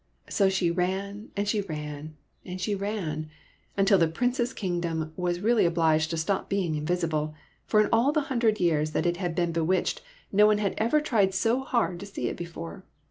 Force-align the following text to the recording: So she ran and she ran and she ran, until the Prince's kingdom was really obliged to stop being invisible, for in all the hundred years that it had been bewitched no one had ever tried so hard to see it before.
So 0.31 0.49
she 0.49 0.71
ran 0.71 1.29
and 1.37 1.47
she 1.47 1.61
ran 1.61 2.17
and 2.43 2.59
she 2.59 2.73
ran, 2.73 3.29
until 3.77 3.99
the 3.99 4.07
Prince's 4.07 4.51
kingdom 4.51 5.13
was 5.15 5.41
really 5.41 5.63
obliged 5.63 6.09
to 6.09 6.17
stop 6.17 6.49
being 6.49 6.73
invisible, 6.73 7.35
for 7.67 7.79
in 7.81 7.89
all 7.93 8.11
the 8.11 8.21
hundred 8.21 8.59
years 8.59 8.93
that 8.93 9.05
it 9.05 9.17
had 9.17 9.35
been 9.35 9.51
bewitched 9.51 10.01
no 10.31 10.47
one 10.47 10.57
had 10.57 10.73
ever 10.79 11.01
tried 11.01 11.35
so 11.35 11.59
hard 11.59 11.99
to 11.99 12.07
see 12.07 12.27
it 12.27 12.35
before. 12.35 12.83